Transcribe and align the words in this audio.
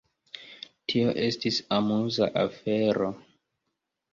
Tio 0.93 1.11
estis 1.27 1.59
amuza 1.77 2.31
afero. 2.45 3.11